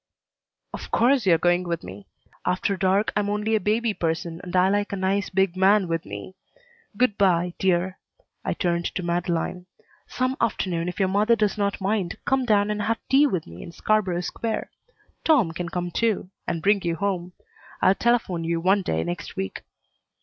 "Of 0.73 0.89
course 0.89 1.27
you're 1.27 1.37
going 1.37 1.61
with 1.65 1.83
me. 1.83 2.07
After 2.43 2.75
dark 2.75 3.13
I'm 3.15 3.29
only 3.29 3.53
a 3.53 3.59
baby 3.59 3.93
person 3.93 4.41
and 4.43 4.55
I 4.55 4.67
like 4.67 4.91
a 4.91 4.95
nice, 4.95 5.29
big 5.29 5.55
man 5.55 5.87
with 5.87 6.07
me! 6.07 6.33
Good 6.97 7.19
by, 7.19 7.53
dear." 7.59 7.99
I 8.43 8.55
turned 8.55 8.85
to 8.95 9.03
Madeleine. 9.03 9.67
"Some 10.07 10.37
afternoon, 10.41 10.89
if 10.89 10.97
your 10.97 11.07
mother 11.07 11.35
does 11.35 11.55
not 11.55 11.79
mind, 11.79 12.15
come 12.25 12.45
down 12.45 12.71
and 12.71 12.81
have 12.81 12.97
tea 13.09 13.27
with 13.27 13.45
me 13.45 13.61
in 13.61 13.71
Scarborough 13.71 14.21
Square. 14.21 14.71
Tom 15.23 15.51
can 15.51 15.69
come, 15.69 15.91
too, 15.91 16.31
and 16.47 16.63
bring 16.63 16.81
you 16.81 16.95
home. 16.95 17.33
I'll 17.79 17.93
telephone 17.93 18.43
you 18.43 18.59
one 18.59 18.81
day 18.81 19.03
next 19.03 19.35
week." 19.35 19.61